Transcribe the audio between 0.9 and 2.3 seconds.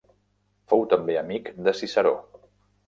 també amic de Ciceró.